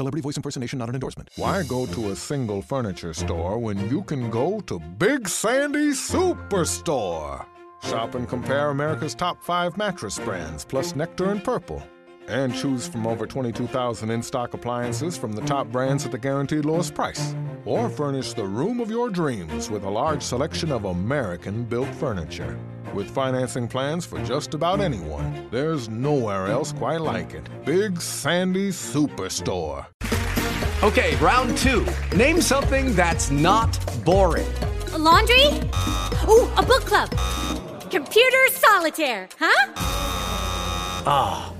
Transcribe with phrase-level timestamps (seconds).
[0.00, 1.28] Celebrity voice impersonation not an endorsement.
[1.36, 7.44] Why go to a single furniture store when you can go to Big Sandy Superstore?
[7.82, 11.82] Shop and compare America's top five mattress brands, plus Nectar and Purple.
[12.30, 16.64] And choose from over 22,000 in stock appliances from the top brands at the guaranteed
[16.64, 17.34] lowest price.
[17.64, 22.56] Or furnish the room of your dreams with a large selection of American built furniture.
[22.94, 27.48] With financing plans for just about anyone, there's nowhere else quite like it.
[27.64, 29.86] Big Sandy Superstore.
[30.84, 31.84] Okay, round two.
[32.16, 34.46] Name something that's not boring.
[34.92, 35.46] A laundry?
[36.28, 37.10] Ooh, a book club.
[37.90, 39.72] Computer solitaire, huh?
[41.06, 41.59] Ah, oh,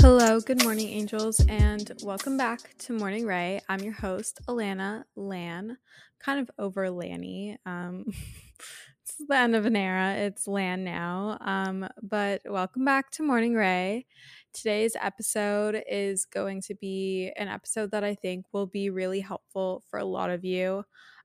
[0.00, 3.60] Hello, good morning, angels, and welcome back to Morning Rae.
[3.68, 5.76] I'm your host, Allana Lan,
[6.18, 7.58] kind of over Lanny.
[7.66, 11.36] Um, it's the end of an era, it's Lan now.
[11.42, 14.06] Um, but welcome back to Morning Rae.
[14.54, 19.84] Today's episode is going to be an episode that I think will be really helpful
[19.90, 20.82] for a lot of you.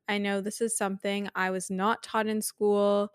[0.09, 3.09] I know this is something I was not taught in school.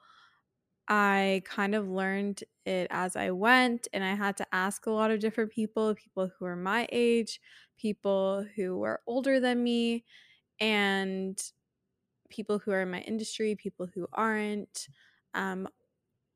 [0.91, 5.13] I kind of learned it as I went, and I had to ask a lot
[5.13, 7.41] of different people people who are my age,
[7.79, 10.05] people who were older than me,
[10.61, 11.41] and
[12.31, 14.89] people who are in my industry, people who aren't.
[15.35, 15.69] Um,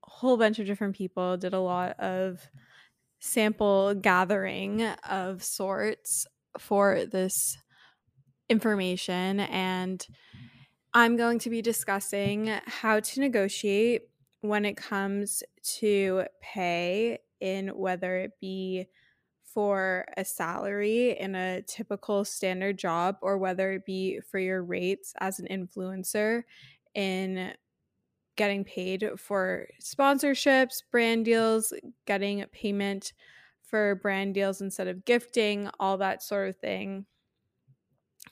[0.06, 2.50] a whole bunch of different people did a lot of
[3.20, 6.27] sample gathering of sorts
[6.58, 7.56] for this
[8.48, 10.06] information and
[10.94, 14.02] I'm going to be discussing how to negotiate
[14.45, 18.86] when it comes to pay in whether it be
[19.42, 25.14] for a salary in a typical standard job or whether it be for your rates
[25.18, 26.42] as an influencer
[26.95, 27.55] in
[28.36, 31.73] getting paid for sponsorships, brand deals,
[32.05, 33.14] getting payment
[33.63, 37.07] for brand deals instead of gifting, all that sort of thing.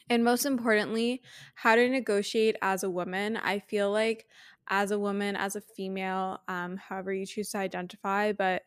[0.08, 1.22] And most importantly,
[1.54, 3.36] how to negotiate as a woman.
[3.36, 4.26] I feel like
[4.68, 8.32] as a woman, as a female, um, however you choose to identify.
[8.32, 8.62] But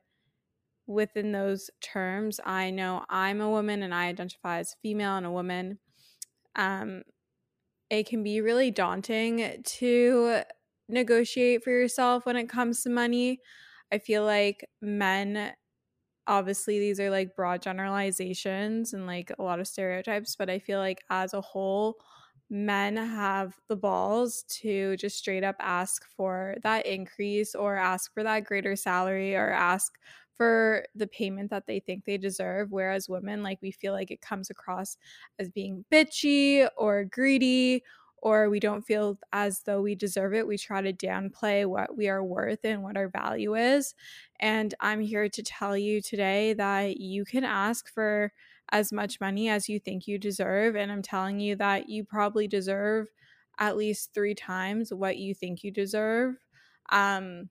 [0.88, 5.32] within those terms, I know I'm a woman and I identify as female and a
[5.32, 5.80] woman.
[6.56, 7.04] Um,
[7.90, 10.44] it can be really daunting to
[10.90, 13.40] negotiate for yourself when it comes to money.
[13.92, 15.54] I feel like men,
[16.28, 20.80] obviously, these are like broad generalizations and like a lot of stereotypes, but I feel
[20.80, 21.98] like as a whole,
[22.50, 28.24] men have the balls to just straight up ask for that increase or ask for
[28.24, 29.98] that greater salary or ask
[30.32, 32.72] for the payment that they think they deserve.
[32.72, 34.98] Whereas women like we feel like it comes across
[35.40, 37.84] as being bitchy or greedy
[38.18, 40.48] or we don't feel as though we deserve it.
[40.48, 43.94] We try to downplay what we are worth and what our value is.
[44.40, 48.32] And i'm here to tell you today that you can ask for
[48.72, 50.76] as much money as you think you deserve.
[50.76, 53.08] And I'm telling you that you probably deserve
[53.60, 56.36] at least three times what you think you deserve.
[56.92, 57.50] Um,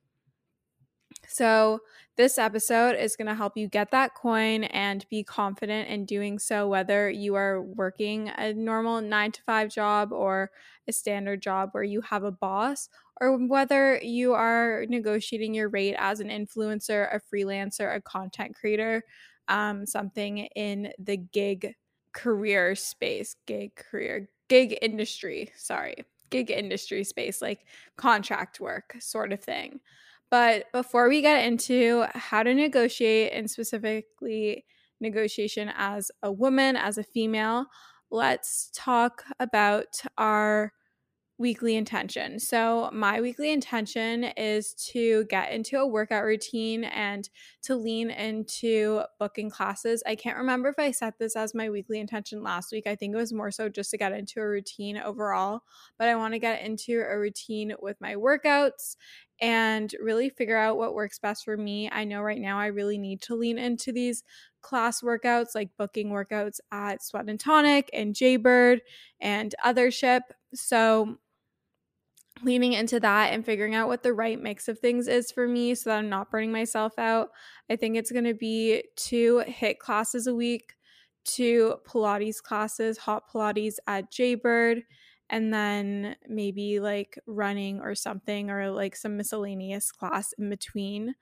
[1.27, 1.81] so,
[2.17, 6.39] this episode is going to help you get that coin and be confident in doing
[6.39, 10.51] so, whether you are working a normal nine to five job or
[10.87, 12.89] a standard job where you have a boss,
[13.21, 19.03] or whether you are negotiating your rate as an influencer, a freelancer, a content creator
[19.49, 21.75] um, something in the gig
[22.13, 25.97] career space, gig career, gig industry, sorry,
[26.31, 27.61] gig industry space, like
[27.97, 29.81] contract work sort of thing.
[30.31, 34.65] But before we get into how to negotiate and specifically
[35.01, 37.67] negotiation as a woman, as a female,
[38.11, 40.73] let's talk about our
[41.37, 42.39] weekly intention.
[42.39, 47.29] So, my weekly intention is to get into a workout routine and
[47.63, 50.03] to lean into booking classes.
[50.07, 52.87] I can't remember if I set this as my weekly intention last week.
[52.87, 55.63] I think it was more so just to get into a routine overall,
[55.99, 58.97] but I want to get into a routine with my workouts
[59.41, 61.91] and really figure out what works best for me.
[61.91, 64.23] I know right now I really need to lean into these
[64.63, 68.81] class workouts like booking workouts at Sweat and Tonic and Jaybird
[69.21, 70.21] and Othership.
[70.55, 71.19] So
[72.43, 75.75] leaning into that and figuring out what the right mix of things is for me
[75.75, 77.31] so that I'm not burning myself out.
[77.71, 80.75] I think it's going to be two HIIT classes a week,
[81.25, 84.83] two Pilates classes, hot Pilates at Jaybird,
[85.31, 91.15] and then maybe like running or something or like some miscellaneous class in between.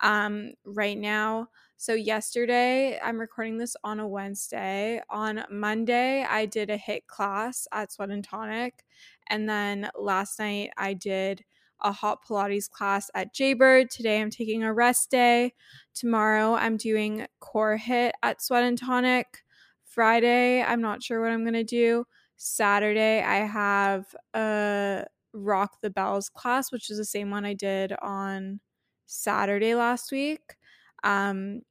[0.00, 1.48] Um, right now,
[1.80, 5.00] so yesterday, I'm recording this on a Wednesday.
[5.10, 8.84] On Monday, I did a HIIT class at Sweat and Tonic,
[9.28, 11.44] and then last night I did
[11.80, 13.90] a hot Pilates class at Jaybird.
[13.90, 15.54] Today I'm taking a rest day.
[15.94, 19.44] Tomorrow I'm doing core HIIT at Sweat and Tonic.
[19.84, 22.04] Friday, I'm not sure what I'm going to do.
[22.38, 25.04] Saturday, I have a
[25.34, 28.60] Rock the Bells class, which is the same one I did on
[29.06, 30.56] Saturday last week.
[31.04, 31.62] Um,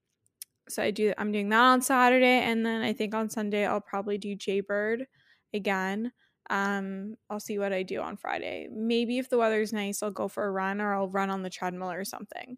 [0.70, 3.82] so I do I'm doing that on Saturday and then I think on Sunday I'll
[3.82, 5.06] probably do Jaybird
[5.54, 6.12] again.
[6.50, 8.68] Um, I'll see what I do on Friday.
[8.72, 11.50] Maybe if the weather's nice, I'll go for a run or I'll run on the
[11.50, 12.58] treadmill or something.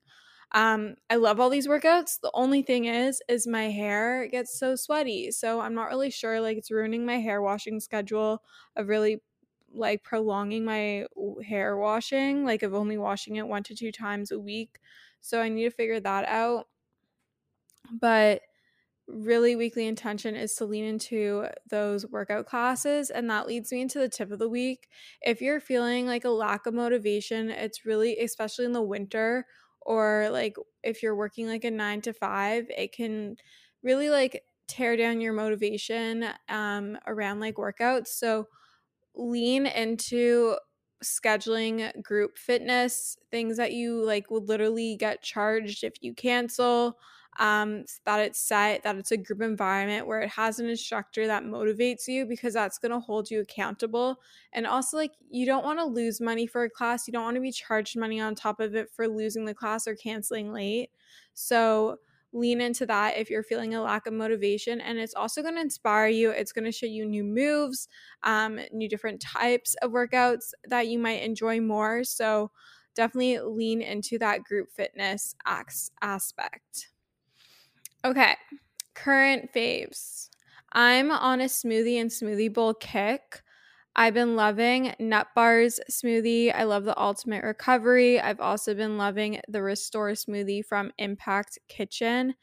[0.51, 2.19] Um, I love all these workouts.
[2.21, 5.31] The only thing is, is my hair gets so sweaty.
[5.31, 6.41] So I'm not really sure.
[6.41, 8.43] Like it's ruining my hair washing schedule
[8.75, 9.21] of really
[9.71, 11.05] like prolonging my
[11.45, 14.79] hair washing, like of only washing it one to two times a week.
[15.21, 16.67] So I need to figure that out.
[17.91, 18.41] But
[19.07, 23.99] really weekly intention is to lean into those workout classes and that leads me into
[23.99, 24.89] the tip of the week
[25.21, 29.47] if you're feeling like a lack of motivation it's really especially in the winter
[29.81, 33.35] or like if you're working like a 9 to 5 it can
[33.83, 38.47] really like tear down your motivation um around like workouts so
[39.15, 40.55] lean into
[41.03, 46.97] scheduling group fitness things that you like would literally get charged if you cancel
[47.37, 51.43] um, that it's set, that it's a group environment where it has an instructor that
[51.43, 54.19] motivates you because that's going to hold you accountable.
[54.53, 57.07] And also, like, you don't want to lose money for a class.
[57.07, 59.87] You don't want to be charged money on top of it for losing the class
[59.87, 60.89] or canceling late.
[61.33, 61.97] So,
[62.31, 64.81] lean into that if you're feeling a lack of motivation.
[64.81, 66.29] And it's also going to inspire you.
[66.29, 67.87] It's going to show you new moves,
[68.21, 72.03] um, new different types of workouts that you might enjoy more.
[72.03, 72.51] So,
[72.95, 76.89] definitely lean into that group fitness aspect.
[78.05, 78.35] Okay,
[78.95, 80.29] current faves.
[80.71, 83.41] I'm on a smoothie and smoothie bowl kick.
[83.95, 86.53] I've been loving Nutbar's smoothie.
[86.53, 88.19] I love the Ultimate Recovery.
[88.19, 92.35] I've also been loving the Restore smoothie from Impact Kitchen.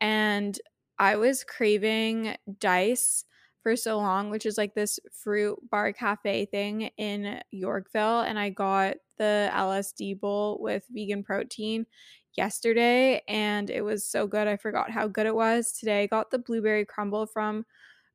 [0.00, 0.58] And
[0.98, 3.24] I was craving Dice
[3.62, 8.20] for so long, which is like this fruit bar cafe thing in Yorkville.
[8.20, 11.86] And I got the LSD bowl with vegan protein
[12.34, 14.48] yesterday and it was so good.
[14.48, 15.70] I forgot how good it was.
[15.70, 17.64] Today I got the blueberry crumble from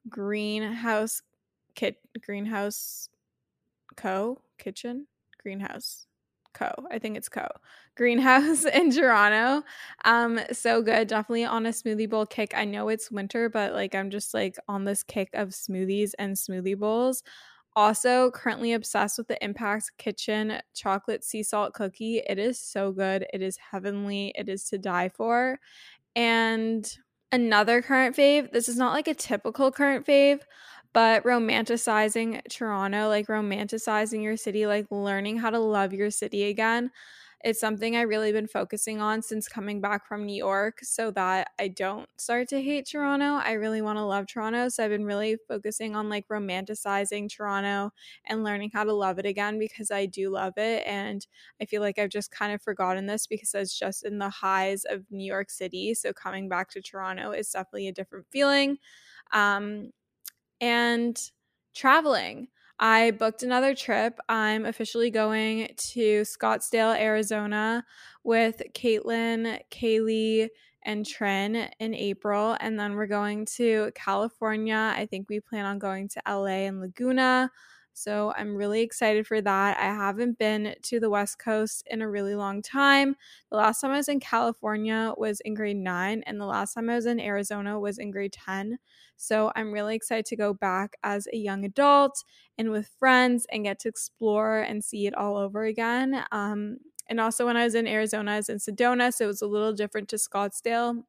[0.10, 1.22] Greenhouse
[1.76, 3.08] Kit Greenhouse
[3.96, 4.42] Co.
[4.58, 5.08] Kitchen
[5.42, 6.08] Greenhouse
[6.54, 6.74] Co.
[6.92, 7.48] I think it's Co.
[7.96, 9.66] Greenhouse in Toronto.
[10.04, 11.08] Um, so good.
[11.08, 12.52] Definitely on a smoothie bowl kick.
[12.54, 16.36] I know it's winter, but like I'm just like on this kick of smoothies and
[16.36, 17.24] smoothie bowls.
[17.78, 22.24] Also, currently obsessed with the Impact Kitchen chocolate sea salt cookie.
[22.28, 23.28] It is so good.
[23.32, 24.34] It is heavenly.
[24.36, 25.60] It is to die for.
[26.16, 26.92] And
[27.32, 30.42] another current fave, this is not like a typical current fave,
[30.94, 36.92] but romanticizing Toronto, like romanticizing your city, like learning how to love your city again.
[37.44, 41.50] It's something I really been focusing on since coming back from New York so that
[41.60, 43.36] I don't start to hate Toronto.
[43.36, 44.70] I really want to love Toronto.
[44.70, 47.92] So I've been really focusing on like romanticizing Toronto
[48.26, 50.84] and learning how to love it again because I do love it.
[50.88, 51.26] And
[51.62, 54.30] I feel like I've just kind of forgotten this because I was just in the
[54.30, 55.94] highs of New York City.
[55.94, 58.80] So coming back to Toronto is definitely a different feeling.
[59.32, 59.92] Um,
[60.62, 61.20] and
[61.76, 62.48] traveling.
[62.80, 64.20] I booked another trip.
[64.30, 67.84] I'm officially going to Scottsdale, Arizona
[68.24, 70.50] with Caitlin, Kaylee,
[70.84, 72.56] and Trin in April.
[72.60, 74.94] And then we're going to California.
[74.96, 77.52] I think we plan on going to LA and Laguna.
[77.98, 79.76] So I'm really excited for that.
[79.80, 83.16] I haven't been to the West Coast in a really long time.
[83.50, 86.92] The last time I was in California was in grade nine, and the last time
[86.92, 88.78] I was in Arizona was in grade 10.
[89.16, 92.24] So I'm really excited to go back as a young adult
[92.56, 96.24] and with friends and get to explore and see it all over again.
[96.32, 96.78] Um,
[97.10, 99.48] and also, when I was in Arizona, I was in Sedona, so it was a
[99.48, 101.04] little different to Scottsdale.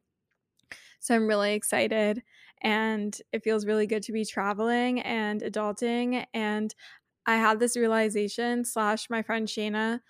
[1.01, 2.23] So I'm really excited
[2.63, 6.25] and it feels really good to be traveling and adulting.
[6.35, 6.75] And
[7.27, 10.01] I had this realization, slash, my friend shana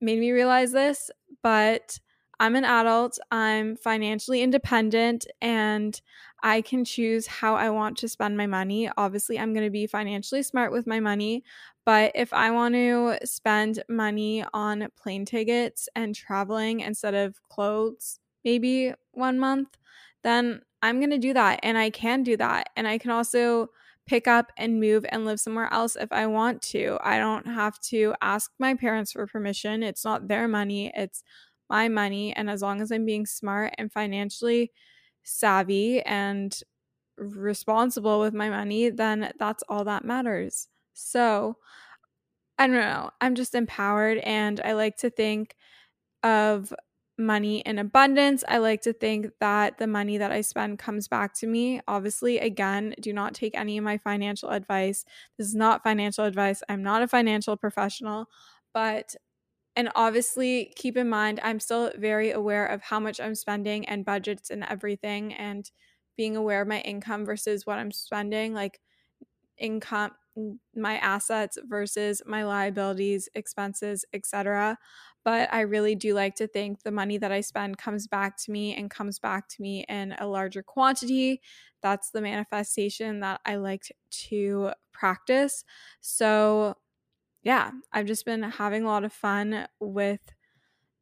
[0.00, 1.10] made me realize this,
[1.42, 1.98] but
[2.40, 6.00] I'm an adult, I'm financially independent, and
[6.42, 8.88] I can choose how I want to spend my money.
[8.96, 11.42] Obviously, I'm going to be financially smart with my money,
[11.84, 18.20] but if I want to spend money on plane tickets and traveling instead of clothes,
[18.44, 19.76] maybe one month,
[20.22, 22.70] then I'm going to do that and I can do that.
[22.76, 23.68] And I can also
[24.06, 26.98] pick up and move and live somewhere else if I want to.
[27.02, 29.82] I don't have to ask my parents for permission.
[29.82, 31.22] It's not their money, it's
[31.68, 32.34] my money.
[32.34, 34.72] And as long as I'm being smart and financially
[35.24, 36.58] savvy and
[37.18, 40.68] responsible with my money, then that's all that matters.
[40.94, 41.56] So,
[42.58, 43.10] I don't know.
[43.20, 45.54] I'm just empowered and I like to think
[46.22, 46.74] of
[47.18, 48.44] money in abundance.
[48.48, 51.80] I like to think that the money that I spend comes back to me.
[51.88, 55.04] Obviously, again, do not take any of my financial advice.
[55.36, 56.62] This is not financial advice.
[56.68, 58.26] I'm not a financial professional,
[58.72, 59.14] but
[59.76, 64.04] and obviously keep in mind I'm still very aware of how much I'm spending and
[64.04, 65.70] budgets and everything and
[66.16, 68.80] being aware of my income versus what I'm spending like
[69.58, 70.12] income
[70.74, 74.78] my assets versus my liabilities, expenses, etc.
[75.24, 78.50] But I really do like to think the money that I spend comes back to
[78.50, 81.40] me and comes back to me in a larger quantity.
[81.82, 83.92] That's the manifestation that I like
[84.28, 85.64] to practice.
[86.00, 86.74] So,
[87.42, 90.20] yeah, I've just been having a lot of fun with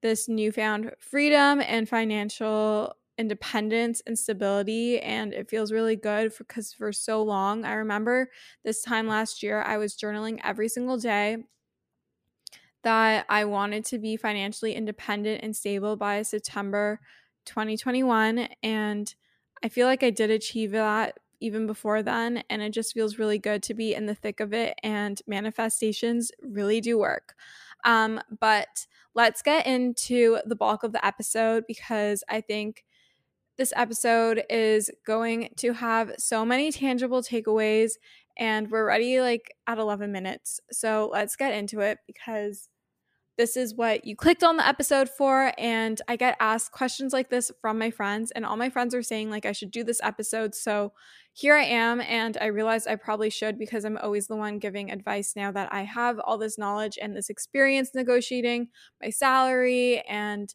[0.03, 6.87] this newfound freedom and financial independence and stability and it feels really good because for,
[6.87, 8.31] for so long i remember
[8.65, 11.39] this time last year i was journaling every single day
[12.83, 17.01] that i wanted to be financially independent and stable by september
[17.47, 19.15] 2021 and
[19.63, 23.39] i feel like i did achieve that even before then and it just feels really
[23.39, 27.35] good to be in the thick of it and manifestations really do work.
[27.85, 32.85] Um, but let's get into the bulk of the episode because i think
[33.59, 37.93] this episode is going to have so many tangible takeaways,
[38.39, 40.61] and we're ready like at 11 minutes.
[40.71, 42.69] So let's get into it because
[43.39, 45.53] this is what you clicked on the episode for.
[45.59, 49.03] And I get asked questions like this from my friends, and all my friends are
[49.03, 50.55] saying, like, I should do this episode.
[50.55, 50.93] So
[51.33, 52.01] here I am.
[52.01, 55.73] And I realized I probably should because I'm always the one giving advice now that
[55.73, 58.69] I have all this knowledge and this experience negotiating
[59.03, 60.55] my salary and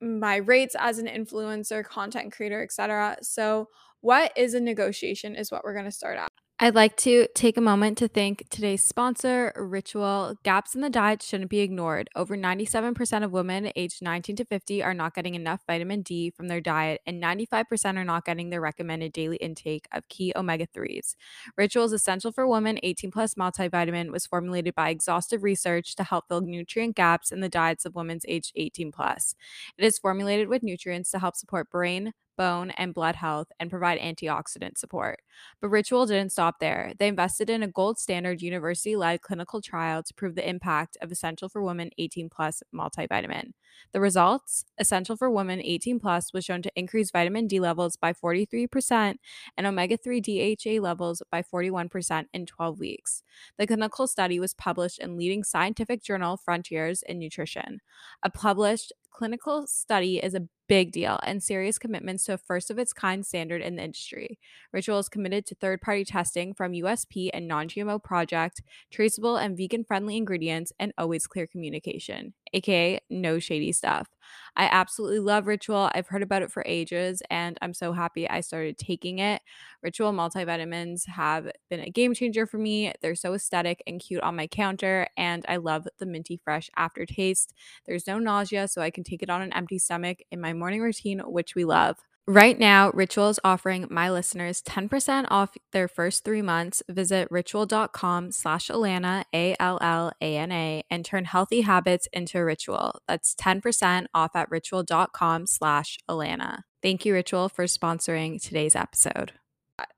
[0.00, 3.16] my rates as an influencer, content creator, etc.
[3.22, 3.68] So,
[4.00, 6.32] what is a negotiation is what we're going to start at.
[6.58, 10.36] I'd like to take a moment to thank today's sponsor, Ritual.
[10.42, 12.08] Gaps in the diet shouldn't be ignored.
[12.16, 16.48] Over 97% of women aged 19 to 50 are not getting enough vitamin D from
[16.48, 21.14] their diet, and 95% are not getting their recommended daily intake of key omega 3s.
[21.58, 26.40] Ritual's Essential for Women 18 Plus multivitamin was formulated by exhaustive research to help fill
[26.40, 29.34] nutrient gaps in the diets of women aged 18 plus.
[29.76, 33.98] It is formulated with nutrients to help support brain, bone, and blood health and provide
[33.98, 35.20] antioxidant support.
[35.60, 36.92] But Ritual didn't stop there.
[36.98, 41.12] They invested in a gold standard university led clinical trial to prove the impact of
[41.12, 43.52] Essential for Women 18 Plus multivitamin.
[43.92, 48.12] The results Essential for Women 18 Plus was shown to increase vitamin D levels by
[48.12, 49.16] 43%
[49.56, 53.22] and omega 3 DHA levels by 41% in 12 weeks.
[53.58, 57.80] The clinical study was published in leading scientific journal Frontiers in Nutrition.
[58.22, 62.78] A published clinical study is a big deal and serious commitments to a first of
[62.78, 64.38] its kind standard in the industry.
[64.72, 69.56] Ritual is committed to third party testing from USP and non GMO project, traceable and
[69.56, 74.08] vegan friendly ingredients, and always clear communication, aka no shady stuff.
[74.56, 75.90] I absolutely love Ritual.
[75.94, 79.42] I've heard about it for ages and I'm so happy I started taking it.
[79.82, 82.92] Ritual multivitamins have been a game changer for me.
[83.02, 87.52] They're so aesthetic and cute on my counter, and I love the minty fresh aftertaste.
[87.86, 90.80] There's no nausea, so I can take it on an empty stomach in my morning
[90.80, 91.98] routine, which we love.
[92.28, 96.82] Right now, Ritual is offering my listeners 10% off their first three months.
[96.88, 102.98] Visit ritual.com slash Allana, A-L-L-A-N-A, and turn healthy habits into a ritual.
[103.06, 106.62] That's 10% off at ritual.com slash Allana.
[106.82, 109.34] Thank you, Ritual, for sponsoring today's episode.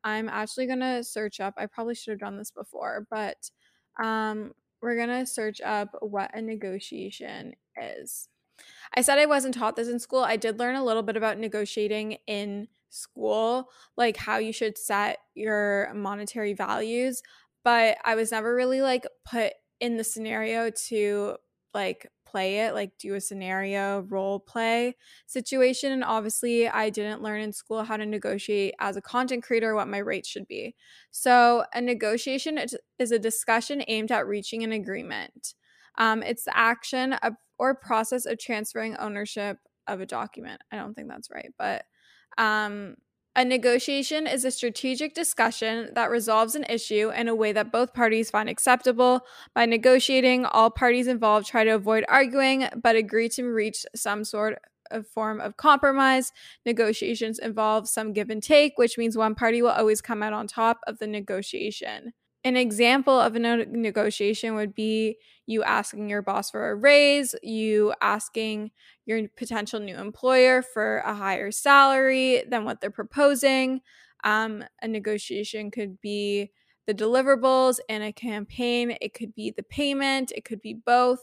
[0.05, 3.39] I'm actually going to search up, I probably should have done this before, but
[4.03, 8.29] um, we're going to search up what a negotiation is.
[8.95, 10.21] I said I wasn't taught this in school.
[10.21, 15.19] I did learn a little bit about negotiating in school, like how you should set
[15.35, 17.23] your monetary values,
[17.65, 21.37] but I was never really like put in the scenario to
[21.75, 24.97] like play it, like do a scenario role play
[25.27, 25.93] situation.
[25.93, 29.89] And obviously, I didn't learn in school how to negotiate as a content creator what
[29.89, 30.75] my rates should be.
[31.11, 32.59] So, a negotiation
[32.99, 35.55] is a discussion aimed at reaching an agreement.
[35.97, 40.63] Um, it's the action of, or process of transferring ownership of a document.
[40.71, 41.85] I don't think that's right, but
[42.37, 42.97] um,
[43.37, 47.95] a negotiation is a strategic discussion that resolves an issue in a way that both
[47.95, 49.21] parties find acceptable.
[49.55, 54.59] By negotiating, all parties involved try to avoid arguing but agree to reach some sort
[54.91, 56.33] a form of compromise.
[56.65, 60.47] Negotiations involve some give and take, which means one party will always come out on
[60.47, 62.13] top of the negotiation.
[62.49, 67.35] An example of a no- negotiation would be you asking your boss for a raise,
[67.43, 68.71] you asking
[69.05, 73.83] your potential new employer for a higher salary than what they're proposing.
[74.25, 76.51] Um, a negotiation could be
[76.87, 81.21] the deliverables in a campaign, it could be the payment, it could be both.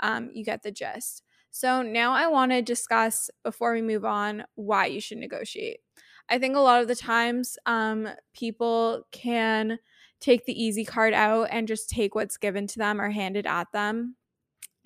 [0.00, 1.24] Um, you get the gist.
[1.50, 5.80] So, now I want to discuss before we move on why you should negotiate.
[6.28, 9.80] I think a lot of the times um, people can
[10.20, 13.70] take the easy card out and just take what's given to them or handed at
[13.72, 14.16] them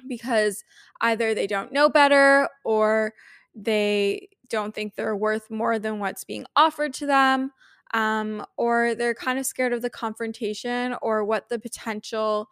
[0.06, 0.64] because
[1.00, 3.14] either they don't know better or
[3.54, 7.52] they don't think they're worth more than what's being offered to them.
[7.92, 12.48] Um, or they're kind of scared of the confrontation or what the potential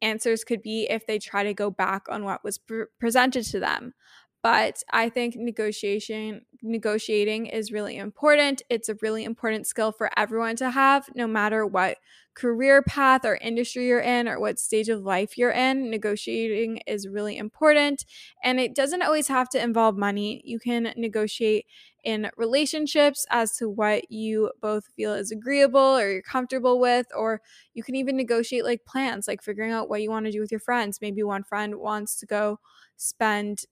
[0.00, 3.60] answers could be if they try to go back on what was pre- presented to
[3.60, 3.94] them.
[4.42, 8.62] But I think negotiation negotiating is really important.
[8.68, 11.98] It's a really important skill for everyone to have no matter what
[12.34, 15.90] career path or industry you're in or what stage of life you're in.
[15.90, 18.04] Negotiating is really important
[18.42, 20.40] and it doesn't always have to involve money.
[20.44, 21.66] You can negotiate
[22.04, 27.40] in relationships as to what you both feel is agreeable or you're comfortable with or
[27.74, 30.50] you can even negotiate like plans like figuring out what you want to do with
[30.50, 32.58] your friends maybe one friend wants to go
[32.96, 33.64] spend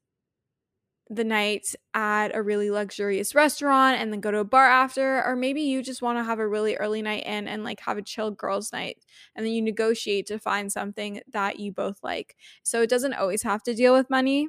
[1.12, 5.34] the night at a really luxurious restaurant and then go to a bar after or
[5.34, 8.02] maybe you just want to have a really early night in and like have a
[8.02, 12.36] chill girls night and then you negotiate to find something that you both like.
[12.62, 14.48] So it doesn't always have to deal with money.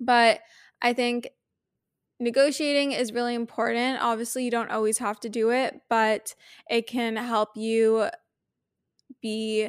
[0.00, 0.40] But
[0.84, 1.28] i think
[2.20, 4.00] negotiating is really important.
[4.02, 6.34] Obviously you don't always have to do it but
[6.70, 8.08] it can help you
[9.20, 9.68] be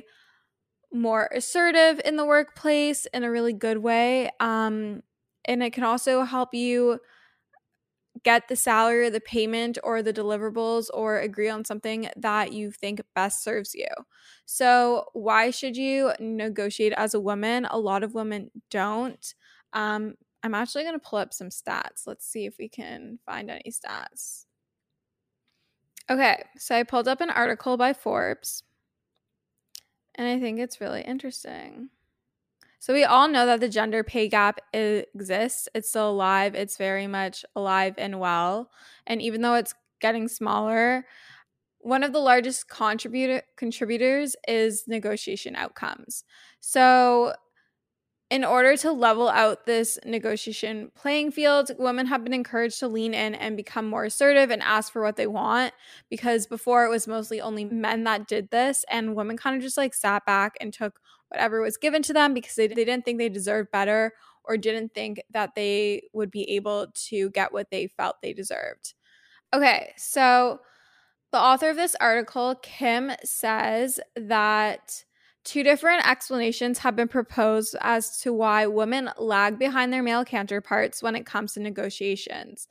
[0.93, 4.29] more assertive in the workplace in a really good way.
[4.39, 5.01] Um
[5.45, 6.99] and it can also help you
[8.23, 12.71] get the salary or the payment or the deliverables or agree on something that you
[12.71, 13.87] think best serves you.
[14.45, 17.65] So, why should you negotiate as a woman?
[17.69, 19.33] A lot of women don't.
[19.73, 22.05] Um, I'm actually going to pull up some stats.
[22.05, 24.45] Let's see if we can find any stats.
[26.09, 28.63] Okay, so I pulled up an article by Forbes,
[30.15, 31.89] and I think it's really interesting.
[32.83, 35.69] So we all know that the gender pay gap exists.
[35.73, 36.53] It's still alive.
[36.53, 38.71] It's very much alive and well.
[39.07, 41.05] And even though it's getting smaller,
[41.79, 46.25] one of the largest contributor contributors is negotiation outcomes.
[46.59, 47.35] So
[48.29, 53.13] in order to level out this negotiation playing field, women have been encouraged to lean
[53.13, 55.71] in and become more assertive and ask for what they want
[56.09, 59.77] because before it was mostly only men that did this and women kind of just
[59.77, 60.99] like sat back and took
[61.33, 64.13] whatever was given to them because they, they didn't think they deserved better
[64.45, 68.93] or didn't think that they would be able to get what they felt they deserved.
[69.53, 70.59] Okay, so
[71.31, 75.03] the author of this article, Kim, says that
[75.43, 81.03] Two different explanations have been proposed as to why women lag behind their male counterparts
[81.03, 82.69] when it comes to negotiations.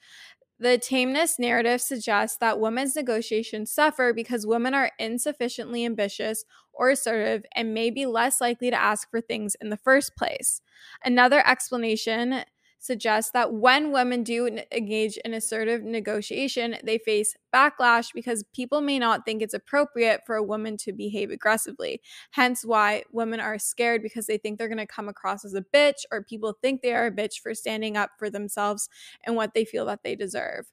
[0.62, 7.44] The tameness narrative suggests that women's negotiations suffer because women are insufficiently ambitious or assertive
[7.56, 10.60] and may be less likely to ask for things in the first place.
[11.04, 12.44] Another explanation
[12.82, 18.98] suggests that when women do engage in assertive negotiation, they face backlash because people may
[18.98, 22.00] not think it's appropriate for a woman to behave aggressively.
[22.32, 25.62] Hence, why women are scared because they think they're going to come across as a
[25.62, 28.88] bitch, or people think they are a bitch for standing up for themselves
[29.24, 30.66] and what they feel that they deserve.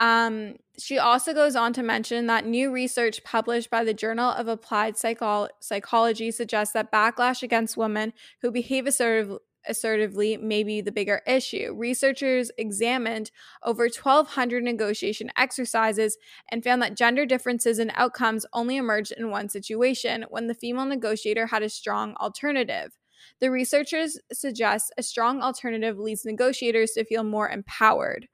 [0.00, 4.48] Um, she also goes on to mention that new research published by the Journal of
[4.48, 10.92] Applied Psycho- Psychology suggests that backlash against women who behave assertive- assertively may be the
[10.92, 11.74] bigger issue.
[11.76, 13.30] Researchers examined
[13.62, 16.18] over 1,200 negotiation exercises
[16.50, 20.86] and found that gender differences in outcomes only emerged in one situation when the female
[20.86, 22.92] negotiator had a strong alternative.
[23.40, 28.28] The researchers suggest a strong alternative leads negotiators to feel more empowered.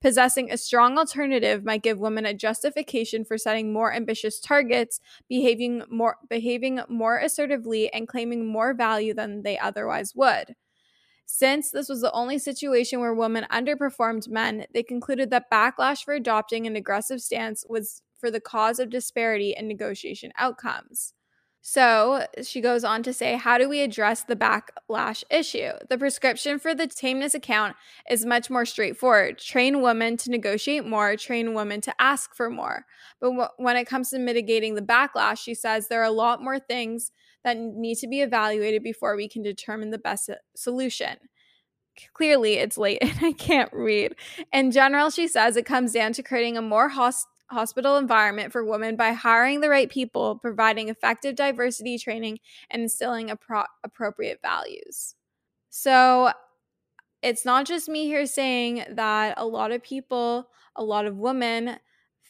[0.00, 5.84] Possessing a strong alternative might give women a justification for setting more ambitious targets, behaving
[5.88, 10.56] more behaving more assertively and claiming more value than they otherwise would.
[11.34, 16.12] Since this was the only situation where women underperformed men, they concluded that backlash for
[16.12, 21.14] adopting an aggressive stance was for the cause of disparity in negotiation outcomes.
[21.62, 25.70] So she goes on to say, How do we address the backlash issue?
[25.88, 27.76] The prescription for the tameness account
[28.10, 29.38] is much more straightforward.
[29.38, 32.84] Train women to negotiate more, train women to ask for more.
[33.22, 36.58] But when it comes to mitigating the backlash, she says there are a lot more
[36.58, 37.10] things
[37.44, 41.16] that need to be evaluated before we can determine the best solution.
[42.14, 44.14] clearly it's late and I can't read.
[44.52, 48.64] In general, she says it comes down to creating a more host- hospital environment for
[48.64, 52.38] women by hiring the right people, providing effective diversity training,
[52.70, 55.14] and instilling appro- appropriate values.
[55.68, 56.32] So
[57.22, 61.78] it's not just me here saying that a lot of people, a lot of women,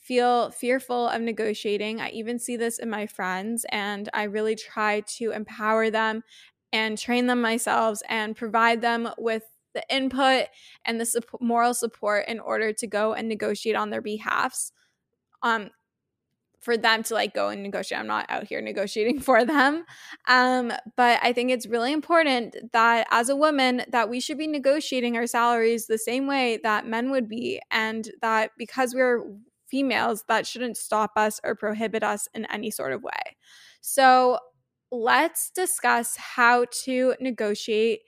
[0.02, 2.00] feel fearful of negotiating.
[2.00, 6.24] I even see this in my friends, and I really try to empower them
[6.72, 10.46] and train them myself and provide them with the input
[10.84, 14.72] and the moral support in order to go and negotiate on their behalfs.
[15.42, 15.70] Um,
[16.60, 17.98] for them to like go and negotiate.
[17.98, 19.84] I'm not out here negotiating for them.
[20.28, 24.46] Um, but I think it's really important that as a woman that we should be
[24.46, 29.24] negotiating our salaries the same way that men would be and that because we're
[29.72, 33.38] females that shouldn't stop us or prohibit us in any sort of way.
[33.80, 34.38] So,
[34.90, 38.00] let's discuss how to negotiate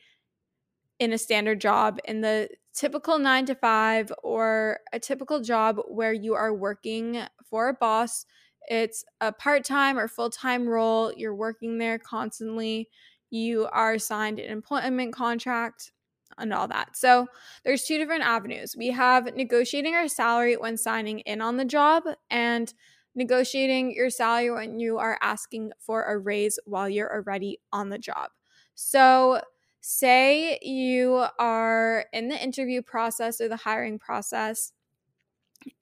[0.98, 6.12] in a standard job in the typical nine to five or a typical job where
[6.12, 8.26] you are working for a boss.
[8.68, 11.10] It's a part time or full time role.
[11.16, 12.90] You're working there constantly.
[13.30, 15.92] You are signed an employment contract
[16.38, 16.96] and all that.
[16.96, 17.26] So
[17.64, 18.74] there's two different avenues.
[18.76, 22.72] We have negotiating our salary when signing in on the job and
[23.14, 27.98] negotiating your salary when you are asking for a raise while you're already on the
[27.98, 28.30] job.
[28.74, 29.40] So
[29.80, 34.72] say you are in the interview process or the hiring process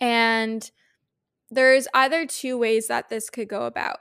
[0.00, 0.70] and
[1.50, 3.98] there's either two ways that this could go about.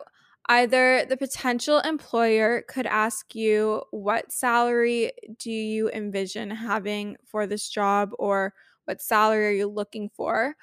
[0.49, 7.69] Either the potential employer could ask you, What salary do you envision having for this
[7.69, 8.11] job?
[8.19, 8.53] or
[8.85, 10.55] What salary are you looking for?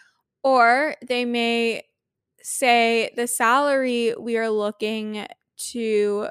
[0.42, 1.84] Or they may
[2.42, 5.26] say, The salary we are looking
[5.72, 6.28] to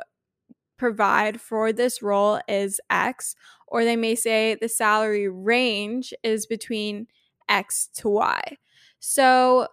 [0.77, 3.35] provide for this role is X,
[3.67, 7.07] or they may say the salary range is between
[7.49, 8.57] X to Y.
[8.99, 9.67] So,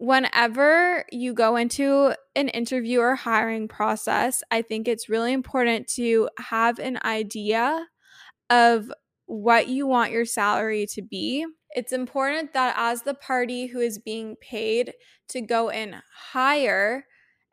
[0.00, 6.30] whenever you go into an interview or hiring process, I think it's really important to
[6.38, 7.86] have an idea
[8.48, 8.90] of
[9.26, 11.44] what you want your salary to be.
[11.72, 14.94] It's important that as the party who is being paid
[15.28, 15.96] to go in
[16.32, 17.04] higher,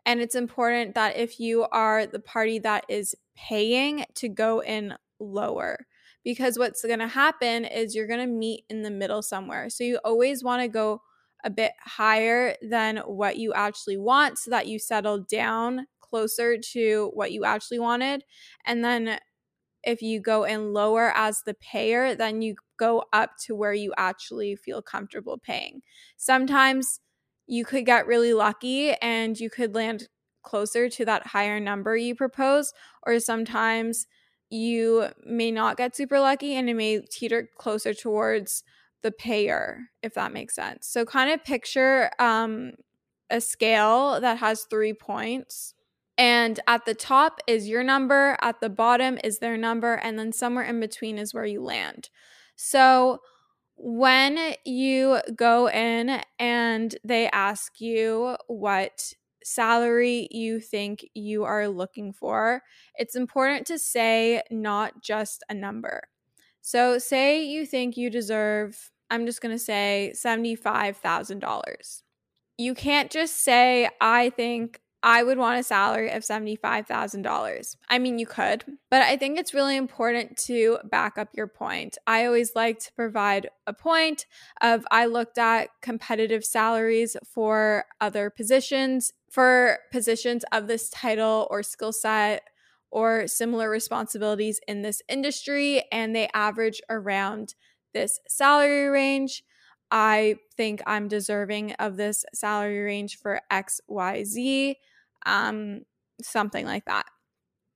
[0.06, 4.94] and it's important that if you are the party that is paying to go in
[5.20, 5.86] lower.
[6.24, 9.70] Because what's going to happen is you're going to meet in the middle somewhere.
[9.70, 11.02] So you always want to go
[11.44, 17.12] a bit higher than what you actually want so that you settle down closer to
[17.14, 18.24] what you actually wanted.
[18.66, 19.20] And then
[19.84, 23.94] if you go in lower as the payer, then you go up to where you
[23.98, 25.82] actually feel comfortable paying.
[26.18, 27.00] Sometimes
[27.46, 30.08] you could get really lucky and you could land
[30.44, 32.74] closer to that higher number you propose,
[33.06, 34.08] or sometimes
[34.50, 38.64] you may not get super lucky and it may teeter closer towards
[39.08, 40.86] the payer, if that makes sense.
[40.86, 42.74] So, kind of picture um,
[43.30, 45.74] a scale that has three points.
[46.18, 50.34] And at the top is your number, at the bottom is their number, and then
[50.34, 52.10] somewhere in between is where you land.
[52.58, 53.20] So,
[53.78, 62.12] when you go in and they ask you what salary you think you are looking
[62.12, 62.62] for,
[62.96, 66.02] it's important to say not just a number.
[66.68, 72.02] So, say you think you deserve, I'm just going to say $75,000.
[72.58, 77.76] You can't just say, I think I would want a salary of $75,000.
[77.90, 81.98] I mean, you could, but I think it's really important to back up your point.
[82.08, 84.26] I always like to provide a point
[84.60, 91.62] of I looked at competitive salaries for other positions, for positions of this title or
[91.62, 92.44] skill set
[92.90, 97.54] or similar responsibilities in this industry, and they average around
[97.98, 99.44] this salary range.
[99.92, 104.80] I think I'm deserving of this salary range for XYZ,
[105.26, 105.82] um,
[106.22, 107.06] something like that.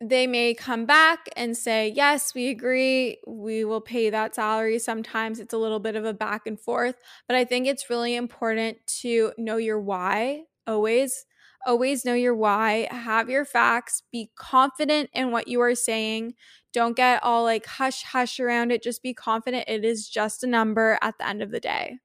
[0.03, 3.19] They may come back and say, Yes, we agree.
[3.27, 4.79] We will pay that salary.
[4.79, 6.95] Sometimes it's a little bit of a back and forth,
[7.27, 11.25] but I think it's really important to know your why always
[11.67, 16.33] Always know your why, have your facts, be confident in what you are saying.
[16.73, 18.83] Don't get all like hush hush around it.
[18.83, 21.97] Just be confident it is just a number at the end of the day.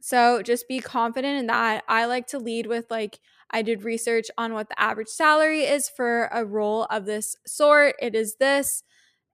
[0.00, 1.84] So just be confident in that.
[1.88, 3.18] I like to lead with like,
[3.50, 7.96] I did research on what the average salary is for a role of this sort.
[8.00, 8.82] It is this,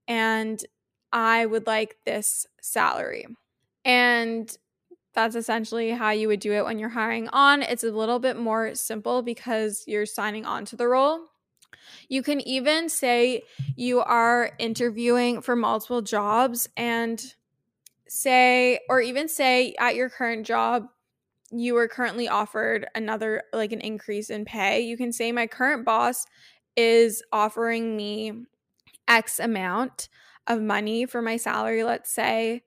[0.08, 0.60] and
[1.12, 3.26] I would like this salary.
[3.84, 4.56] And
[5.14, 7.62] that's essentially how you would do it when you're hiring on.
[7.62, 11.20] It's a little bit more simple because you're signing on to the role.
[12.08, 13.42] You can even say
[13.76, 17.22] you are interviewing for multiple jobs and
[18.08, 20.86] say, or even say at your current job,
[21.50, 24.80] you are currently offered another, like an increase in pay.
[24.80, 26.24] You can say, My current boss
[26.76, 28.32] is offering me
[29.06, 30.08] X amount
[30.46, 31.84] of money for my salary.
[31.84, 32.62] Let's say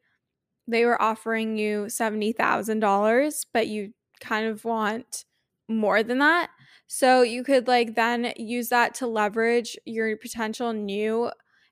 [0.67, 5.25] they were offering you $70,000, but you kind of want
[5.67, 6.49] more than that.
[6.87, 11.31] So you could like then use that to leverage your potential new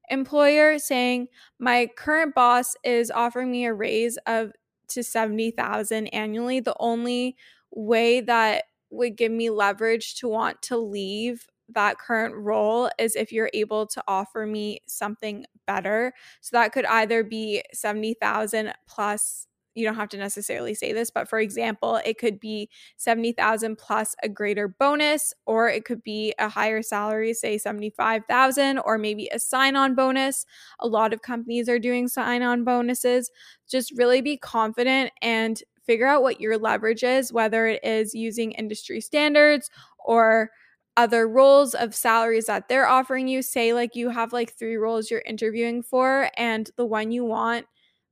[0.10, 4.52] employer saying my current boss is offering me a raise of
[4.90, 6.60] to 70,000 annually.
[6.60, 7.38] The only
[7.72, 13.32] way that would give me leverage to want to leave that current role is if
[13.32, 16.14] you're able to offer me something better.
[16.42, 21.30] So that could either be 70,000 plus you don't have to necessarily say this, but
[21.30, 26.50] for example, it could be 70,000 plus a greater bonus, or it could be a
[26.50, 30.46] higher salary, say 75,000, or maybe a sign on bonus.
[30.80, 33.30] A lot of companies are doing sign on bonuses.
[33.70, 38.54] Just really be confident and figure out what your leverage is, whether it is using
[38.54, 39.70] industry standards
[40.04, 40.50] or
[40.98, 43.42] other roles of salaries that they're offering you.
[43.42, 47.66] Say, like, you have like three roles you're interviewing for, and the one you want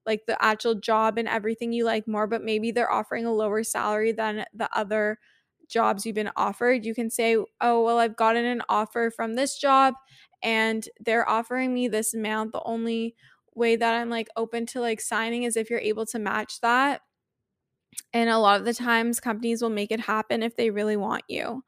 [0.05, 3.63] like the actual job and everything you like more, but maybe they're offering a lower
[3.63, 5.19] salary than the other
[5.67, 6.85] jobs you've been offered.
[6.85, 9.95] You can say, Oh, well, I've gotten an offer from this job
[10.41, 12.51] and they're offering me this amount.
[12.51, 13.15] The only
[13.55, 17.01] way that I'm like open to like signing is if you're able to match that.
[18.11, 21.23] And a lot of the times, companies will make it happen if they really want
[21.27, 21.63] you.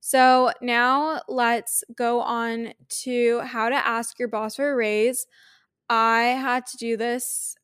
[0.00, 5.26] So now let's go on to how to ask your boss for a raise.
[5.90, 7.56] I had to do this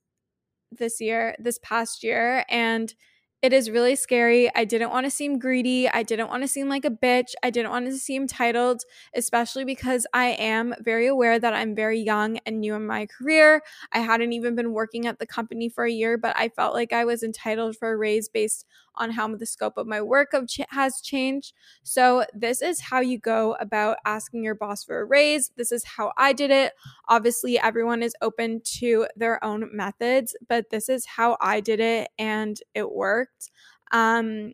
[0.71, 2.95] this year, this past year, and
[3.43, 4.55] it is really scary.
[4.55, 5.89] I didn't want to seem greedy.
[5.89, 7.33] I didn't want to seem like a bitch.
[7.43, 8.83] I didn't want to seem titled,
[9.15, 13.63] especially because I am very aware that I'm very young and new in my career.
[13.93, 16.93] I hadn't even been working at the company for a year, but I felt like
[16.93, 18.67] I was entitled for a raise based
[19.01, 21.55] on how the scope of my work of ch- has changed.
[21.83, 25.51] So, this is how you go about asking your boss for a raise.
[25.57, 26.75] This is how I did it.
[27.09, 32.11] Obviously, everyone is open to their own methods, but this is how I did it
[32.19, 33.51] and it worked.
[33.91, 34.53] Um,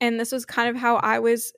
[0.00, 1.52] and this was kind of how I was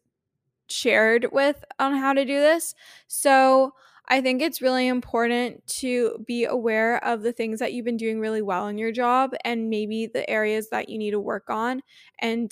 [0.68, 2.74] shared with on how to do this.
[3.06, 3.72] So,
[4.08, 8.20] I think it's really important to be aware of the things that you've been doing
[8.20, 11.82] really well in your job and maybe the areas that you need to work on.
[12.18, 12.50] And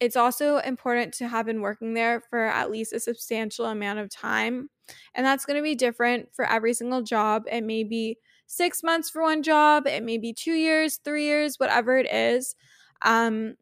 [0.00, 4.10] it's also important to have been working there for at least a substantial amount of
[4.10, 4.70] time.
[5.14, 7.44] And that's going to be different for every single job.
[7.50, 11.58] It may be six months for one job, it may be two years, three years,
[11.58, 12.56] whatever it is.
[13.02, 13.56] Um,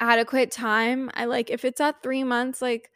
[0.00, 1.10] adequate time.
[1.14, 2.90] I like if it's at three months, like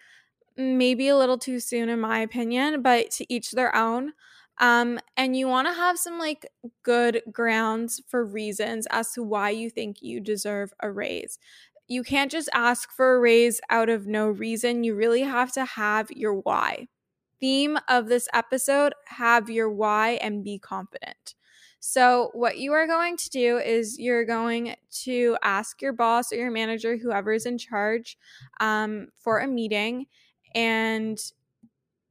[0.56, 4.12] maybe a little too soon in my opinion, but to each their own.
[4.58, 6.46] Um, and you want to have some like
[6.82, 11.38] good grounds for reasons as to why you think you deserve a raise.
[11.88, 14.84] You can't just ask for a raise out of no reason.
[14.84, 16.88] You really have to have your why.
[17.40, 21.34] Theme of this episode have your why and be confident.
[21.80, 26.36] So, what you are going to do is you're going to ask your boss or
[26.36, 28.16] your manager, whoever is in charge,
[28.60, 30.06] um, for a meeting
[30.54, 31.18] and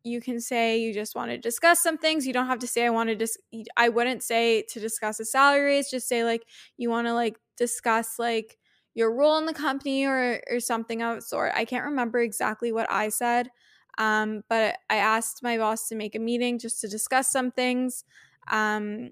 [0.04, 2.26] you can say you just want to discuss some things.
[2.26, 3.38] You don't have to say I want to dis
[3.78, 6.46] I wouldn't say to discuss a salary raise, just say like
[6.78, 8.58] you want to like discuss like
[8.94, 11.54] your role in the company or or something of sort.
[11.56, 13.50] I can't remember exactly what I said.
[13.98, 18.04] Um, but I asked my boss to make a meeting just to discuss some things.
[18.50, 19.12] Um,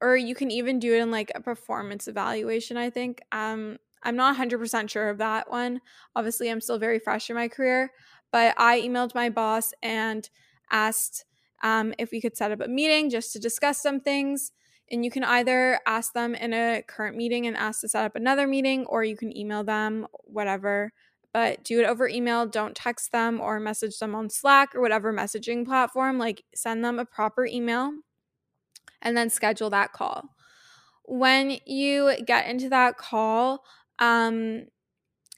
[0.00, 3.22] or you can even do it in like a performance evaluation, I think.
[3.32, 5.80] Um, I'm not 100% sure of that one.
[6.14, 7.92] Obviously, I'm still very fresh in my career,
[8.32, 10.28] but I emailed my boss and
[10.70, 11.24] asked
[11.62, 14.52] um, if we could set up a meeting just to discuss some things.
[14.90, 18.14] And you can either ask them in a current meeting and ask to set up
[18.14, 20.92] another meeting, or you can email them, whatever.
[21.32, 22.46] But do it over email.
[22.46, 26.18] Don't text them or message them on Slack or whatever messaging platform.
[26.18, 27.92] Like, send them a proper email
[29.02, 30.30] and then schedule that call.
[31.04, 33.64] When you get into that call,
[33.98, 34.66] um,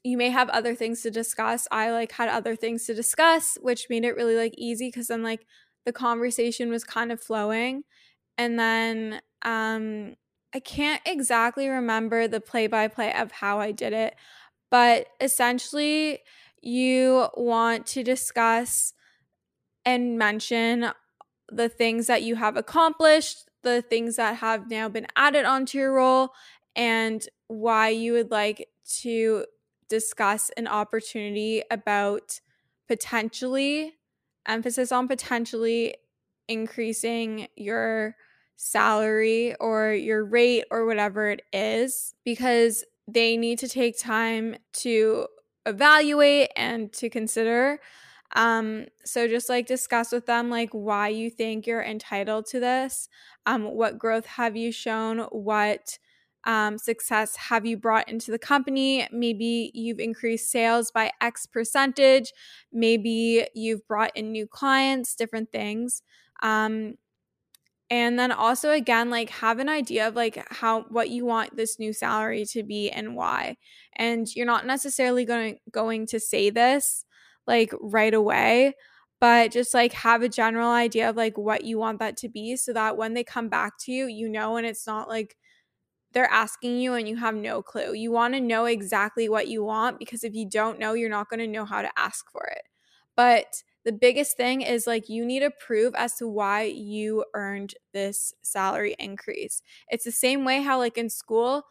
[0.05, 1.67] you may have other things to discuss.
[1.71, 5.23] I like had other things to discuss, which made it really like easy because then
[5.23, 5.47] like
[5.85, 7.85] the conversation was kind of flowing.
[8.37, 10.15] And then um
[10.55, 14.15] I can't exactly remember the play by play of how I did it,
[14.71, 16.21] but essentially
[16.63, 18.95] you want to discuss
[19.85, 20.91] and mention
[21.51, 25.95] the things that you have accomplished, the things that have now been added onto your
[25.95, 26.31] role,
[26.77, 28.69] and why you would like
[29.01, 29.45] to
[29.88, 32.40] discuss an opportunity about
[32.87, 33.94] potentially
[34.46, 35.94] emphasis on potentially
[36.48, 38.16] increasing your
[38.57, 45.27] salary or your rate or whatever it is because they need to take time to
[45.64, 47.79] evaluate and to consider.
[48.35, 53.09] Um so just like discuss with them like why you think you're entitled to this.
[53.46, 55.20] Um what growth have you shown?
[55.31, 55.98] What
[56.49, 59.07] um, success have you brought into the company?
[59.13, 62.33] Maybe you've increased sales by X percentage.
[62.73, 66.03] Maybe you've brought in new clients, different things.
[66.43, 66.95] Um,
[67.91, 71.79] and then also again like have an idea of like how what you want this
[71.79, 73.57] new salary to be and why
[73.97, 77.05] and you're not necessarily going going to say this
[77.47, 78.75] like right away
[79.21, 82.57] but just like have a general idea of like what you want that to be
[82.57, 85.35] so that when they come back to you you know and it's not like
[86.19, 87.93] they're asking you and you have no clue.
[87.93, 91.31] You want to know exactly what you want because if you don't know, you're not
[91.31, 92.63] going to know how to ask for it.
[93.15, 97.75] But the biggest thing is like you need to prove as to why you earned
[97.93, 99.63] this salary increase.
[99.91, 101.67] It's the same way how like in school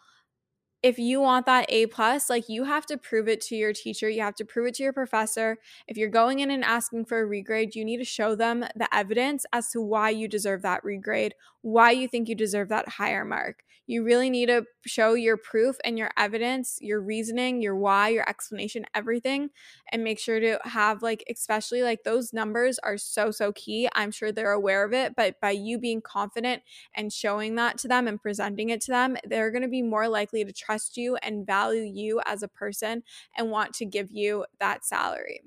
[0.84, 4.08] if you want that A plus, like you have to prove it to your teacher,
[4.08, 5.58] you have to prove it to your professor.
[5.88, 8.88] If you're going in and asking for a regrade, you need to show them the
[8.96, 11.32] evidence as to why you deserve that regrade,
[11.68, 13.62] why you think you deserve that higher mark.
[13.88, 18.28] You really need to show your proof and your evidence, your reasoning, your why, your
[18.30, 19.50] explanation, everything,
[19.92, 23.90] and make sure to have, like, especially like those numbers are so, so key.
[23.96, 26.64] I'm sure they're aware of it, but by you being confident
[26.96, 30.08] and showing that to them and presenting it to them, they're going to be more
[30.08, 33.04] likely to trust you and value you as a person
[33.38, 35.42] and want to give you that salary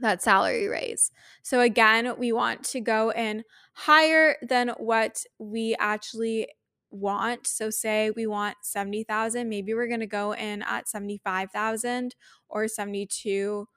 [0.00, 1.10] that salary raise.
[1.42, 6.48] So again, we want to go in higher than what we actually
[6.90, 7.46] want.
[7.46, 12.14] So say we want 70,000, maybe we're going to go in at 75,000
[12.48, 13.68] or 72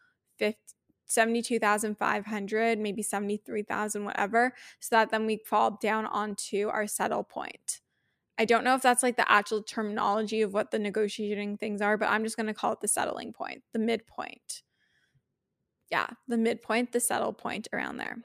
[1.09, 7.81] 72,500, maybe 73,000 whatever, so that then we fall down onto our settle point.
[8.37, 11.97] I don't know if that's like the actual terminology of what the negotiating things are,
[11.97, 14.61] but I'm just going to call it the settling point, the midpoint.
[15.91, 18.17] Yeah, the midpoint, the settle point around there.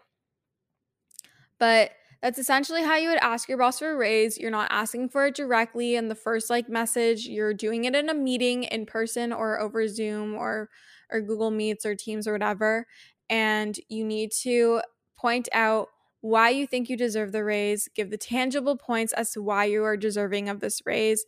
[1.59, 4.39] But that's essentially how you would ask your boss for a raise.
[4.39, 7.27] You're not asking for it directly in the first like message.
[7.27, 10.71] You're doing it in a meeting in person or over Zoom or
[11.11, 12.87] or Google Meets or Teams or whatever.
[13.29, 14.81] And you need to
[15.17, 15.89] point out
[16.23, 19.85] why you think you deserve the raise, give the tangible points as to why you
[19.85, 21.27] are deserving of this raise,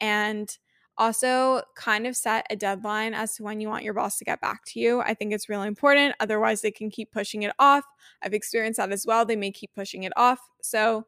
[0.00, 0.56] and
[0.98, 4.40] also, kind of set a deadline as to when you want your boss to get
[4.40, 5.00] back to you.
[5.00, 6.14] I think it's really important.
[6.20, 7.84] Otherwise, they can keep pushing it off.
[8.22, 9.24] I've experienced that as well.
[9.24, 10.40] They may keep pushing it off.
[10.62, 11.06] So,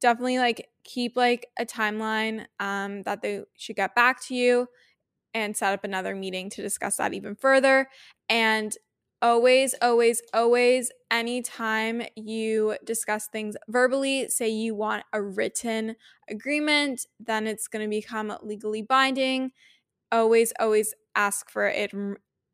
[0.00, 4.66] definitely like keep like a timeline um, that they should get back to you
[5.34, 7.88] and set up another meeting to discuss that even further.
[8.28, 8.76] And
[9.22, 15.96] always, always, always, anytime you discuss things verbally, say you want a written
[16.28, 19.52] agreement, then it's going to become legally binding.
[20.12, 21.92] Always, always ask for it,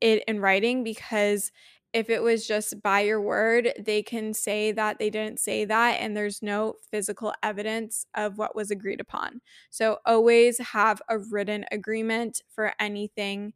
[0.01, 1.53] it in writing because
[1.93, 5.93] if it was just by your word, they can say that they didn't say that,
[6.01, 9.41] and there's no physical evidence of what was agreed upon.
[9.71, 13.55] So, always have a written agreement for anything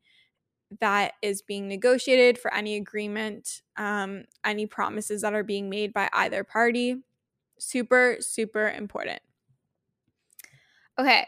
[0.78, 6.08] that is being negotiated, for any agreement, um, any promises that are being made by
[6.12, 6.96] either party.
[7.58, 9.20] Super, super important.
[10.98, 11.26] Okay,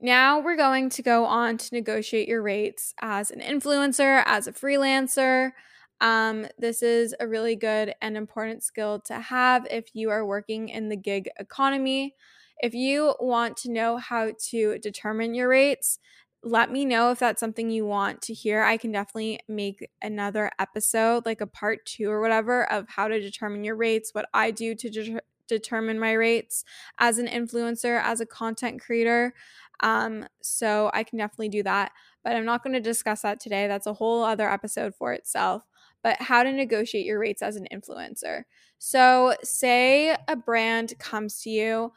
[0.00, 4.52] now we're going to go on to negotiate your rates as an influencer, as a
[4.52, 5.52] freelancer.
[6.00, 10.68] Um, this is a really good and important skill to have if you are working
[10.68, 12.14] in the gig economy.
[12.60, 15.98] If you want to know how to determine your rates,
[16.42, 18.62] let me know if that's something you want to hear.
[18.62, 23.20] I can definitely make another episode, like a part two or whatever, of how to
[23.20, 26.64] determine your rates, what I do to de- determine my rates
[26.98, 29.34] as an influencer, as a content creator.
[29.80, 33.66] Um, so I can definitely do that, but I'm not going to discuss that today.
[33.66, 35.62] That's a whole other episode for itself.
[36.02, 38.44] But how to negotiate your rates as an influencer.
[38.78, 41.92] So, say a brand comes to you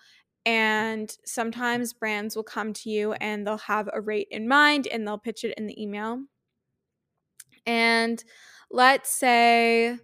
[0.46, 5.08] and sometimes brands will come to you and they'll have a rate in mind and
[5.08, 6.22] they'll pitch it in the email.
[7.66, 8.24] And
[8.72, 9.98] let's say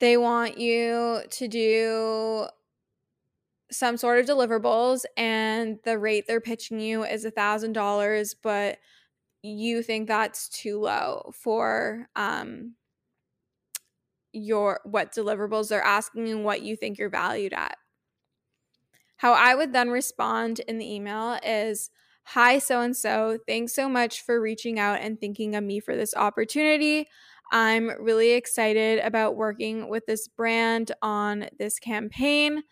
[0.00, 2.46] they want you to do
[3.70, 8.78] some sort of deliverables and the rate they're pitching you is a thousand dollars but
[9.42, 12.74] you think that's too low for um
[14.32, 17.76] your what deliverables they're asking and what you think you're valued at
[19.22, 21.90] how I would then respond in the email is
[22.24, 23.38] Hi, so and so.
[23.46, 27.06] Thanks so much for reaching out and thinking of me for this opportunity.
[27.52, 32.64] I'm really excited about working with this brand on this campaign.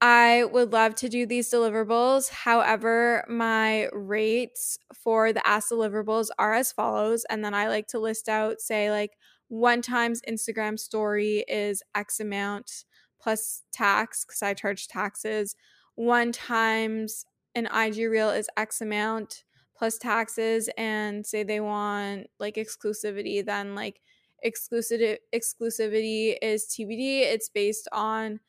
[0.00, 2.30] I would love to do these deliverables.
[2.30, 7.24] However, my rates for the ask deliverables are as follows.
[7.28, 9.16] And then I like to list out, say, like
[9.48, 12.84] one times Instagram story is X amount
[13.24, 15.56] plus tax because I charge taxes.
[15.94, 19.44] One times an IG reel is X amount
[19.76, 24.00] plus taxes and say they want like exclusivity, then like
[24.42, 27.22] exclusive exclusivity is TBD.
[27.22, 28.40] It's based on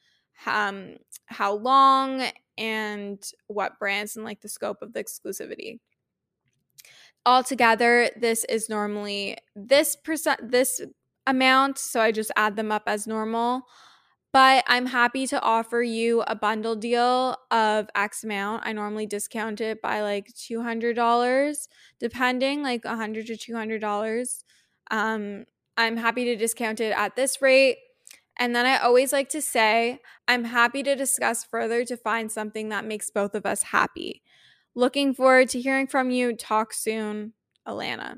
[0.46, 0.98] um
[1.28, 2.24] how long
[2.58, 5.80] and what brands and like the scope of the exclusivity.
[7.26, 10.82] Altogether, this is normally this percent this
[11.26, 13.64] amount, so I just add them up as normal
[14.36, 18.64] but I'm happy to offer you a bundle deal of X amount.
[18.66, 21.68] I normally discount it by like $200,
[22.02, 24.44] depending, like 100 to $200.
[24.92, 25.46] Um,
[25.78, 27.78] I'm happy to discount it at this rate.
[28.38, 32.68] And then I always like to say, I'm happy to discuss further to find something
[32.68, 34.22] that makes both of us happy.
[34.76, 36.36] Looking forward to hearing from you.
[36.36, 37.32] Talk soon,
[37.66, 38.16] Allana.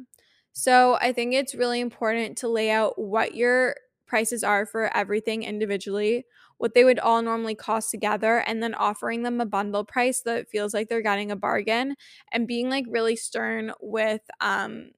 [0.51, 3.75] So I think it's really important to lay out what your
[4.07, 6.25] prices are for everything individually,
[6.57, 10.49] what they would all normally cost together, and then offering them a bundle price that
[10.49, 11.95] feels like they're getting a bargain
[12.31, 14.91] and being like really stern with um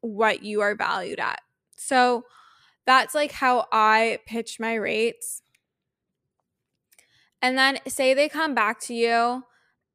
[0.00, 1.40] what you are valued at.
[1.76, 2.24] So
[2.86, 5.42] that's like how I pitch my rates.
[7.42, 9.44] And then say they come back to you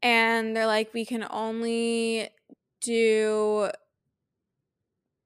[0.01, 2.29] and they're like, we can only
[2.81, 3.69] do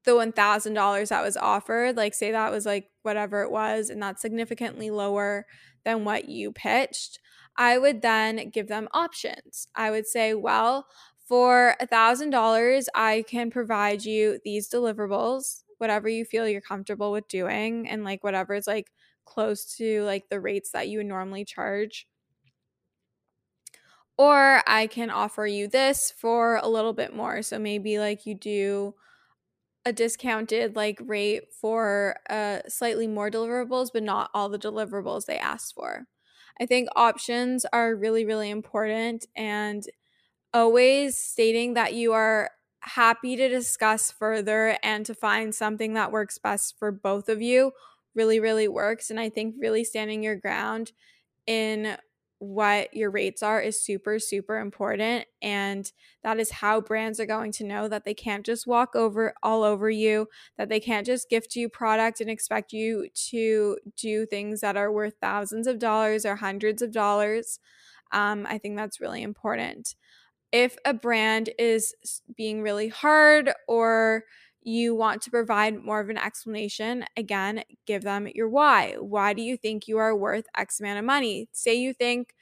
[0.06, 4.22] the $1,000 that was offered, like say that was like whatever it was, and that's
[4.22, 5.45] significantly lower
[5.84, 7.20] than what you pitched,
[7.58, 9.68] I would then give them options.
[9.76, 10.88] I would say, well,
[11.28, 17.88] for $1,000, I can provide you these deliverables, whatever you feel you're comfortable with doing,
[17.88, 18.91] and like whatever is like
[19.26, 22.08] close to like the rates that you would normally charge.
[24.18, 27.41] Or I can offer you this for a little bit more.
[27.41, 28.95] So maybe like you do
[29.86, 35.38] a discounted like rate for uh slightly more deliverables but not all the deliverables they
[35.38, 36.08] asked for.
[36.60, 39.84] I think options are really really important and
[40.54, 46.38] always stating that you are happy to discuss further and to find something that works
[46.38, 47.72] best for both of you
[48.14, 50.92] really really works and i think really standing your ground
[51.48, 51.98] in
[52.46, 55.26] what your rates are is super, super important.
[55.41, 55.91] And
[56.24, 59.64] that is how brands are going to know that they can't just walk over all
[59.64, 60.28] over you,
[60.58, 64.91] that they can't just gift you product and expect you to do things that are
[64.91, 67.60] worth thousands of dollars or hundreds of dollars.
[68.12, 69.96] Um, I think that's really important.
[70.52, 71.93] If a brand is
[72.38, 74.24] being really hard or
[74.66, 78.95] you want to provide more of an explanation, again, give them your why.
[78.99, 81.47] Why do you think you are worth X amount of money?
[81.51, 82.34] Say you think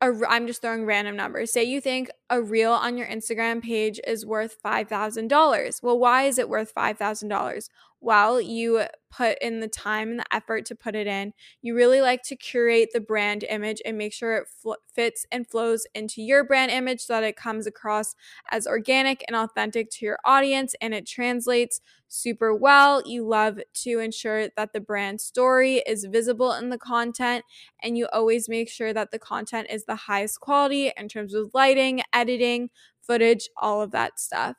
[0.00, 1.52] I'm just throwing random numbers.
[1.52, 5.82] Say you think a reel on your Instagram page is worth $5,000.
[5.82, 7.68] Well, why is it worth $5,000?
[8.00, 11.32] Well, you put in the time and the effort to put it in.
[11.62, 15.48] You really like to curate the brand image and make sure it fl- fits and
[15.48, 18.14] flows into your brand image so that it comes across
[18.52, 23.02] as organic and authentic to your audience and it translates super well.
[23.04, 27.44] You love to ensure that the brand story is visible in the content
[27.82, 31.50] and you always make sure that the content is the highest quality in terms of
[31.52, 32.70] lighting, editing,
[33.02, 34.56] footage, all of that stuff.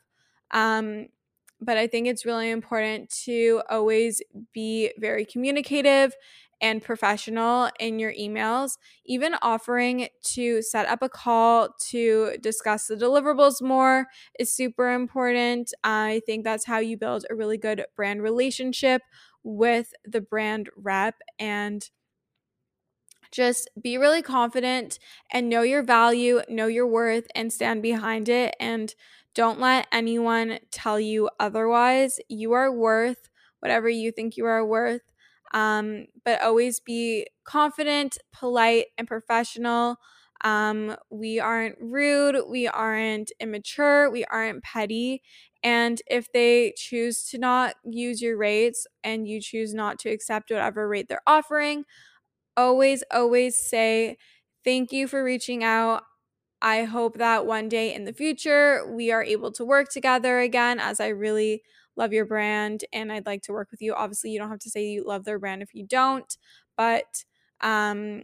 [0.52, 1.08] Um,
[1.62, 4.22] but I think it's really important to always
[4.54, 6.14] be very communicative
[6.62, 8.78] and professional in your emails.
[9.06, 14.08] Even offering to set up a call to discuss the deliverables more
[14.40, 15.74] is super important.
[15.84, 19.02] I think that's how you build a really good brand relationship
[19.44, 21.90] with the brand rep and
[23.32, 24.98] just be really confident
[25.32, 28.56] and know your value, know your worth, and stand behind it.
[28.60, 28.94] And
[29.40, 32.20] don't let anyone tell you otherwise.
[32.28, 33.30] You are worth
[33.62, 35.04] whatever you think you are worth.
[35.54, 39.96] Um, but always be confident, polite, and professional.
[40.44, 45.22] Um, we aren't rude, we aren't immature, we aren't petty.
[45.64, 50.52] And if they choose to not use your rates and you choose not to accept
[50.52, 51.86] whatever rate they're offering,
[52.58, 54.18] always, always say,
[54.66, 56.04] Thank you for reaching out.
[56.62, 60.80] I hope that one day in the future we are able to work together again
[60.80, 61.64] as I really
[61.96, 63.94] love your brand and I'd like to work with you.
[63.94, 66.38] Obviously, you don't have to say you love their brand if you don't,
[66.78, 67.24] but
[67.62, 68.24] um,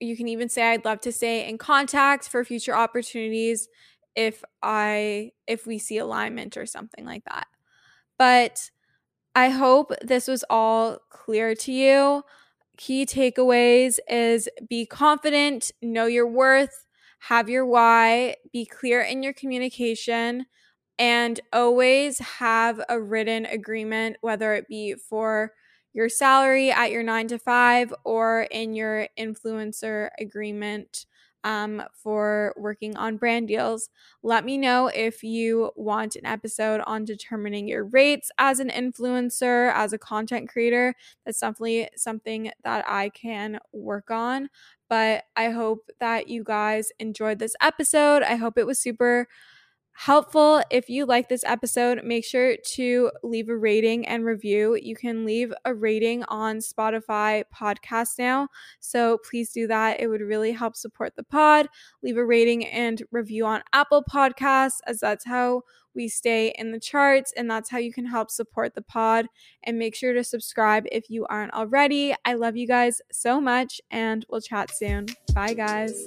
[0.00, 3.68] you can even say I'd love to stay in contact for future opportunities
[4.16, 7.46] if I if we see alignment or something like that.
[8.18, 8.70] But
[9.34, 12.22] I hope this was all clear to you.
[12.76, 16.86] Key takeaways is be confident, know your worth,
[17.20, 20.46] have your why, be clear in your communication,
[20.98, 25.52] and always have a written agreement, whether it be for
[25.92, 31.06] your salary at your nine to five or in your influencer agreement
[31.44, 33.88] um, for working on brand deals.
[34.22, 39.72] Let me know if you want an episode on determining your rates as an influencer,
[39.74, 40.94] as a content creator.
[41.24, 44.48] That's definitely something that I can work on.
[44.88, 48.22] But I hope that you guys enjoyed this episode.
[48.22, 49.28] I hope it was super
[50.00, 50.62] helpful.
[50.70, 54.78] If you like this episode, make sure to leave a rating and review.
[54.80, 58.48] You can leave a rating on Spotify podcast now.
[58.78, 60.00] So please do that.
[60.00, 61.68] It would really help support the pod.
[62.02, 66.80] Leave a rating and review on Apple Podcasts, as that's how we stay in the
[66.80, 69.26] charts and that's how you can help support the pod.
[69.64, 72.14] And make sure to subscribe if you aren't already.
[72.24, 75.08] I love you guys so much and we'll chat soon.
[75.34, 76.06] Bye, guys.